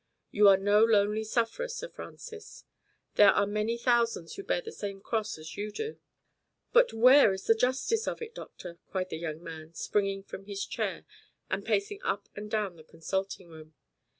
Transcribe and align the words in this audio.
You 0.31 0.47
are 0.47 0.57
no 0.57 0.83
lonely 0.83 1.23
sufferer, 1.23 1.67
Sir 1.67 1.87
Francis. 1.87 2.63
There 3.17 3.29
are 3.29 3.45
many 3.45 3.77
thousands 3.77 4.33
who 4.33 4.41
bear 4.41 4.59
the 4.61 4.71
same 4.71 4.99
cross 4.99 5.37
as 5.37 5.55
you 5.57 5.69
do." 5.69 5.99
"But 6.73 6.91
where 6.91 7.31
is 7.33 7.45
the 7.45 7.53
justice 7.53 8.07
of 8.07 8.19
it, 8.19 8.33
doctor?" 8.33 8.79
cried 8.87 9.09
the 9.09 9.19
young 9.19 9.43
man, 9.43 9.75
springing 9.75 10.23
from 10.23 10.45
his 10.45 10.65
chair 10.65 11.05
and 11.51 11.63
pacing 11.63 12.01
up 12.01 12.29
and 12.35 12.49
down 12.49 12.77
the 12.77 12.83
consulting 12.83 13.49
room. 13.49 13.75